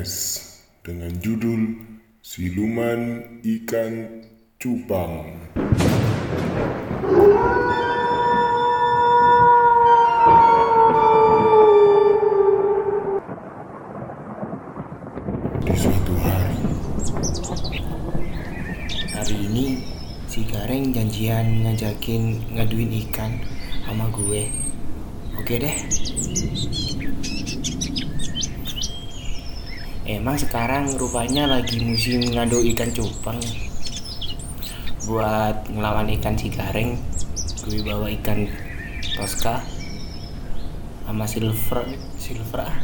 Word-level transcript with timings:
PNS 0.00 0.16
dengan 0.80 1.12
judul 1.20 1.76
Siluman 2.24 3.20
Ikan 3.44 4.24
Cupang. 4.56 5.28
Di 15.60 15.74
suatu 15.76 16.14
hari, 16.24 16.60
Hari 19.12 19.36
ini 19.36 19.84
si 20.24 20.48
Gareng 20.48 20.96
janjian 20.96 21.68
ngajakin 21.68 22.40
ngaduin 22.56 22.92
ikan 23.04 23.36
sama 23.84 24.08
gue. 24.16 24.48
Oke 25.36 25.60
deh. 25.60 25.76
Emang 30.10 30.34
sekarang 30.34 30.90
rupanya 30.98 31.46
lagi 31.46 31.78
musim 31.86 32.34
ngadu 32.34 32.66
ikan 32.74 32.90
cupang. 32.90 33.38
Buat 35.06 35.70
ngelawan 35.70 36.10
ikan 36.18 36.34
si 36.34 36.50
Gareng, 36.50 36.98
gue 37.62 37.78
bawa 37.86 38.10
ikan 38.18 38.50
Tosca 39.14 39.62
sama 41.06 41.30
silver 41.30 41.86
silver 42.18 42.58
ah. 42.58 42.82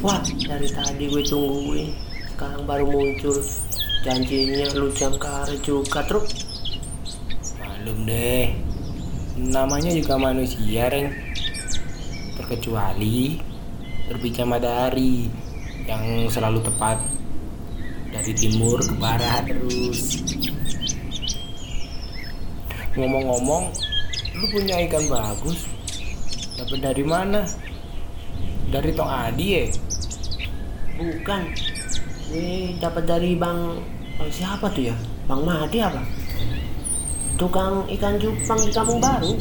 Wah, 0.00 0.24
dari 0.24 0.68
tadi 0.72 1.12
gue 1.12 1.20
tungguin. 1.28 1.92
Sekarang 2.24 2.64
baru 2.64 2.88
muncul. 2.88 3.36
Janjinya 4.00 4.80
lu 4.80 4.88
jam 4.96 5.12
karet 5.20 5.60
juga, 5.60 6.00
truk. 6.08 6.24
Malum 7.60 8.08
deh. 8.08 8.56
Namanya 9.36 9.92
juga 9.92 10.16
manusia, 10.16 10.88
Reng. 10.88 11.29
Terkecuali 12.38 13.40
berbicara 14.10 14.46
matahari 14.46 15.30
yang 15.86 16.26
selalu 16.30 16.62
tepat 16.66 16.98
dari 18.10 18.32
timur 18.34 18.82
ke 18.82 18.94
barat 18.98 19.46
terus. 19.46 20.18
Ngomong-ngomong, 22.98 23.70
lu 24.34 24.46
punya 24.50 24.82
ikan 24.90 25.04
bagus. 25.06 25.70
Dapat 26.58 26.78
dari 26.82 27.04
mana? 27.06 27.46
Dari 28.70 28.90
Tong 28.94 29.10
Adi 29.10 29.46
ya? 29.54 29.64
Bukan. 30.98 31.42
Ini 32.30 32.78
dapat 32.78 33.10
dari 33.10 33.34
Bang 33.34 33.78
Bang 34.20 34.28
siapa 34.28 34.68
tuh 34.68 34.92
ya? 34.92 34.96
Bang 35.24 35.48
Mahdi 35.48 35.80
apa? 35.80 36.04
Tukang 37.40 37.88
ikan 37.88 38.20
cupang 38.20 38.60
di 38.60 38.68
Kampung 38.68 39.00
Baru. 39.00 39.32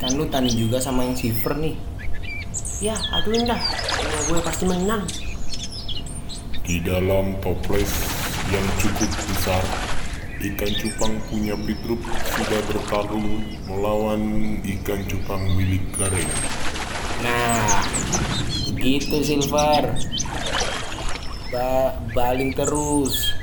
Kan 0.00 0.16
lu 0.16 0.24
tani 0.32 0.48
juga 0.48 0.80
sama 0.80 1.04
yang 1.04 1.14
silver 1.14 1.54
nih. 1.60 1.76
Ya, 2.80 2.96
aduin 3.12 3.44
dah. 3.44 3.60
Karena 3.60 4.20
gue 4.24 4.40
pasti 4.40 4.64
menang. 4.64 5.04
di 6.70 6.78
dalam 6.86 7.34
toples 7.42 7.90
yang 8.54 8.62
cukup 8.78 9.10
besar, 9.26 9.58
ikan 10.38 10.70
cupang 10.78 11.14
punya 11.26 11.58
Pitruk 11.66 11.98
sudah 12.38 12.62
bertarung 12.70 13.42
melawan 13.66 14.22
ikan 14.62 15.02
cupang 15.10 15.42
milik 15.58 15.82
Gareng. 15.98 16.30
Nah, 17.26 17.82
begitu 18.70 19.18
Silver. 19.18 19.98
Ba 21.50 21.98
baling 22.14 22.54
terus. 22.54 23.34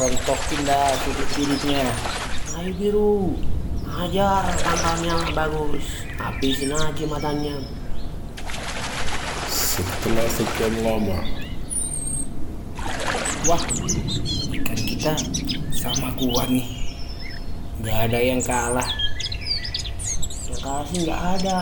Rontokin 0.00 0.64
dah 0.64 0.96
sudut-sudutnya. 1.04 1.84
Ayo 2.56 2.72
biru. 2.80 3.36
Hajar 3.90 4.44
tampangnya 4.62 5.16
bagus. 5.34 6.06
Habisin 6.16 6.70
aja 6.70 7.04
matanya. 7.10 7.56
Setelah 9.50 10.28
sekian 10.30 10.74
lama, 10.84 11.18
Wah, 13.48 13.62
ikan 14.52 14.78
kita 14.84 15.16
sama 15.72 16.12
kuat 16.20 16.44
nih. 16.52 16.68
Gak 17.80 17.98
ada 18.12 18.18
yang 18.20 18.40
kalah. 18.44 18.90
Yang 20.44 20.60
kalah 20.60 20.84
sih 20.92 20.98
nggak 21.08 21.22
ada. 21.40 21.58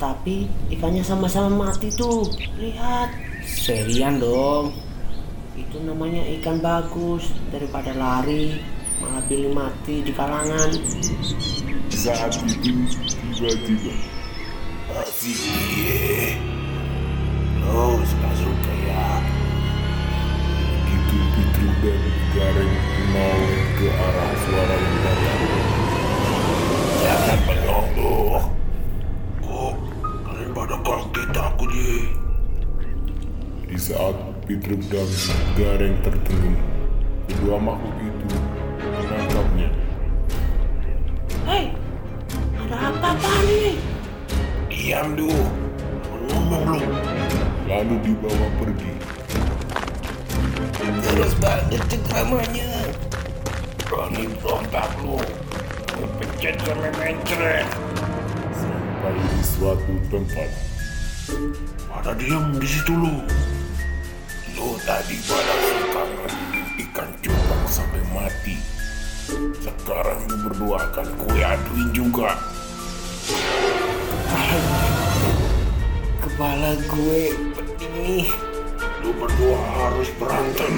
Tapi 0.00 0.48
ikannya 0.72 1.04
sama-sama 1.04 1.68
mati 1.68 1.92
tuh. 1.92 2.24
Lihat. 2.56 3.12
Serian 3.44 4.16
dong. 4.16 4.72
Itu 5.52 5.76
namanya 5.84 6.24
ikan 6.40 6.64
bagus 6.64 7.28
daripada 7.52 7.92
lari 7.92 8.79
malah 9.00 9.24
pilih 9.26 9.52
mati 9.56 10.04
di 10.04 10.12
kalangan. 10.12 10.70
saat 11.90 12.32
itu 12.48 12.72
tiba-tiba 13.36 13.92
ye. 15.76 16.36
Lo 17.60 18.00
suka 18.04 18.30
suka 18.40 18.72
ya. 18.88 19.08
begitu 20.80 21.18
Pitruk 21.36 21.74
dan 21.84 22.02
Gareng 22.32 22.74
menoleh 23.12 23.64
ke 23.76 23.86
arah 23.92 24.32
suara 24.48 24.76
yang 24.80 24.98
datang. 25.04 25.42
Jangan 27.00 27.38
bengong 27.44 27.88
lo. 28.00 28.16
Kok 29.44 29.74
kalian 30.24 30.50
pada 30.56 30.76
kaget 30.80 31.30
aku 31.36 31.64
ye. 31.76 31.96
Di 33.68 33.76
saat 33.76 34.16
Pitruk 34.48 34.80
dan 34.88 35.08
Gareng 35.52 35.94
tertegun, 36.00 36.56
kedua 37.28 37.56
makhluk 37.60 37.96
itu 38.00 38.39
Diam 44.90 45.14
lu. 45.14 45.30
Ngomong 46.26 46.66
lu. 46.66 46.82
Lalu 47.70 47.94
dibawa 48.02 48.46
pergi. 48.58 48.90
Terus 50.82 51.32
banget 51.38 51.78
cengkramannya. 51.86 52.90
Berani 53.86 54.26
berontak 54.42 54.90
lu. 55.06 55.14
Lu 55.94 56.06
pencet 56.18 56.58
sampai 56.66 56.90
mencret. 56.98 57.70
Sampai 58.50 59.14
di 59.14 59.42
suatu 59.46 59.94
tempat, 60.10 60.50
Pada 61.86 62.10
diam 62.18 62.58
di 62.58 62.66
situ 62.66 62.90
lu. 62.90 63.14
Lu 64.58 64.74
tadi 64.82 65.22
pada 65.22 65.54
suka 65.70 66.02
ikan 66.82 67.10
cupang 67.22 67.64
sampai 67.70 68.02
mati. 68.10 68.58
Sekarang 69.62 70.18
lu 70.26 70.50
berdua 70.50 70.82
akan 70.90 71.06
kue 71.14 71.38
aduin 71.46 71.94
juga. 71.94 72.34
Kepala 76.40 76.72
gue 76.72 77.36
penting 77.52 77.94
nih. 78.00 78.26
Lu 79.04 79.12
berdua 79.12 79.60
harus 79.60 80.08
berantem. 80.16 80.72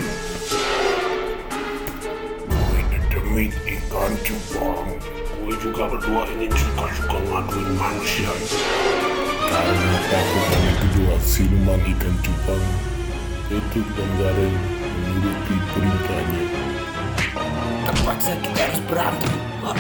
Gue 2.51 2.81
dedemit 2.91 3.55
ikan 3.71 4.11
cupang. 4.27 4.91
Gue 5.39 5.55
juga 5.63 5.87
berdua 5.87 6.27
ingin 6.35 6.51
suka-suka 6.51 7.15
ngaduin 7.15 7.79
manusia. 7.79 8.35
karena 10.11 10.43
oleh 10.51 10.77
kedua 10.83 11.15
siluman 11.23 11.79
ikan 11.79 12.15
cupang, 12.27 12.65
Pitruk 13.47 13.87
dan 13.95 14.11
menuruti 14.19 15.57
perintahnya. 15.79 16.43
Terpaksa 17.87 18.35
kita 18.43 18.61
harus 18.67 18.83
berantem. 18.91 19.35
Wah. 19.63 19.79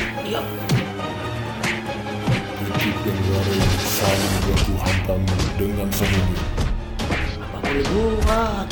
Dan 3.02 3.18
Gareng 3.18 3.66
saling 3.82 4.34
baku 4.46 4.74
hantam 4.78 5.20
dengan 5.58 5.90
sengit. 5.90 6.38
Apa 7.42 7.58
boleh 7.58 7.82
buat? 7.90 8.66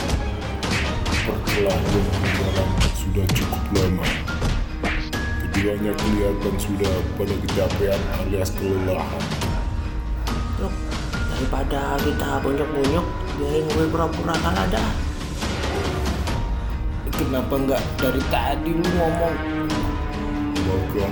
Perkelahian 1.27 2.07
malam 2.39 2.71
sudah 2.95 3.27
cukup 3.35 3.63
lama. 3.75 4.07
Keduanya 5.51 5.91
kelihatan 5.99 6.55
sudah 6.63 6.95
pada 7.19 7.35
kecapean 7.43 8.01
alias 8.23 8.55
kelelahan. 8.55 9.25
Loh, 10.63 10.75
daripada 11.11 11.99
kita 11.99 12.31
bonyok-bonyok, 12.47 13.07
biarin 13.35 13.67
gue 13.67 13.87
pura-pura 13.91 14.35
kalah 14.39 14.67
dah. 14.71 14.91
Kenapa 17.19 17.55
nggak 17.67 17.83
dari 17.99 18.23
tadi 18.31 18.79
lu 18.79 18.87
ngomong? 18.95 19.37
Maka 20.71 21.07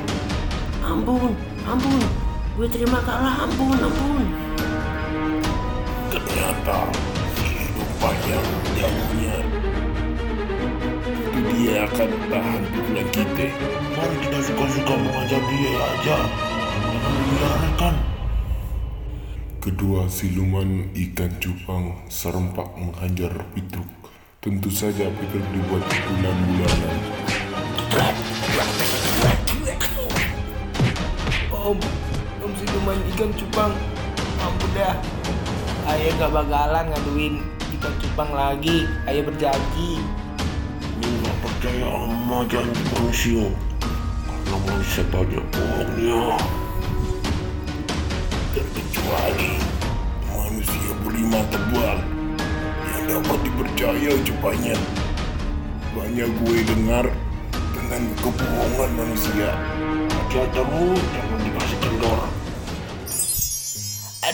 Ampun, 0.87 1.35
ampun. 1.67 2.28
Gue 2.59 2.67
terima 2.67 2.99
kalah, 3.07 3.47
ampun, 3.47 3.79
ampun. 3.79 4.27
Ternyata 6.11 6.91
kehidupan 7.39 8.17
yang 8.27 8.47
jauhnya. 8.75 9.37
itu 11.39 11.41
dia 11.55 11.87
akan 11.87 12.11
tahan 12.27 12.63
pukulan 12.75 13.09
kita. 13.15 13.47
Mari 13.95 14.17
kita 14.27 14.39
suka-suka 14.43 14.95
mengajar 14.99 15.39
dia 15.39 15.73
aja. 15.87 16.19
Jangan. 17.39 17.95
Kedua 19.63 20.11
siluman 20.11 20.91
ikan 20.99 21.31
cupang 21.39 22.11
serempak 22.11 22.75
menghajar 22.75 23.39
Pitruk. 23.55 23.87
Tentu 24.43 24.67
saja 24.75 25.07
Pitruk 25.07 25.47
dibuat 25.55 25.87
bulan-bulanan. 25.87 26.99
Om, 31.55 31.79
om 31.79 31.98
siluman 32.57 32.97
ngelawan 32.97 33.13
ikan 33.13 33.31
cupang. 33.37 33.73
Ampun 34.41 34.71
dah. 34.73 34.97
Ayah 35.89 36.13
gak 36.21 36.33
bakalan 36.33 36.85
ngaduin 36.89 37.35
ikan 37.77 37.95
cupang 38.01 38.31
lagi. 38.33 38.89
Ayah 39.05 39.23
berjanji. 39.29 40.01
Lu 41.05 41.09
gak 41.21 41.37
percaya 41.45 41.89
sama 41.93 42.39
janji 42.49 42.83
manusia. 42.97 43.45
Karena 44.25 44.57
manusia 44.65 45.03
banyak 45.13 45.45
bohongnya. 45.53 46.25
Terkecuali 48.57 49.53
manusia 50.33 50.91
berlima 51.05 51.41
tebal 51.53 52.01
Yang 52.83 53.05
dapat 53.13 53.39
dipercaya 53.45 54.09
ucapannya 54.19 54.77
Banyak 55.95 56.29
gue 56.43 56.59
dengar 56.67 57.07
dengan 57.77 58.03
kebohongan 58.19 58.91
manusia. 58.99 59.53
Hati-hati 60.11 60.61
lu, 60.65 60.97
jangan 60.97 61.39
dikasih 61.45 61.79
kendor 61.81 62.38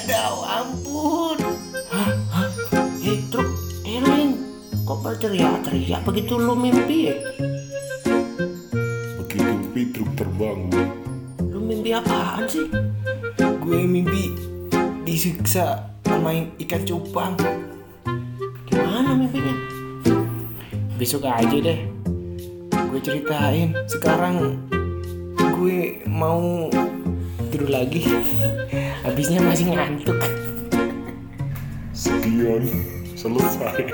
Aduh, 0.05 0.45
ampun. 0.45 1.39
Hah? 1.89 2.13
Hah? 2.29 2.49
Eh, 3.01 3.25
truk, 3.29 3.49
eh, 3.83 3.99
Lin. 3.99 4.37
Kok 4.85 5.01
berteriak-teriak 5.01 6.05
begitu 6.05 6.37
lu 6.37 6.53
mimpi 6.53 7.09
ya? 7.09 7.17
Begitu 9.17 9.53
Petruk 9.73 10.11
terbangun, 10.13 10.93
Lu 11.41 11.59
mimpi 11.59 11.91
apaan 11.91 12.45
sih? 12.45 12.69
gue 13.65 13.81
mimpi 13.81 14.29
disiksa 15.03 15.83
sama 16.05 16.37
ikan 16.61 16.85
cupang 16.85 17.33
Gimana 18.69 19.17
mimpinya? 19.17 19.57
besok 20.95 21.25
aja 21.27 21.57
deh 21.59 21.81
gue 22.71 23.01
ceritain 23.01 23.73
sekarang 23.89 24.61
gue 25.57 26.05
mau 26.07 26.69
tidur 27.51 27.67
lagi 27.67 28.05
habisnya 29.05 29.41
masih 29.45 29.69
ngantuk 29.69 30.17
sekian, 31.93 32.65
selesai. 33.15 33.85